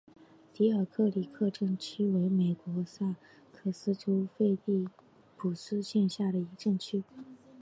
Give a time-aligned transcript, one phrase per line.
[0.51, 3.15] 迪尔克里克镇区为美国堪
[3.71, 4.89] 萨斯州菲利
[5.37, 7.03] 普斯县辖下的镇区。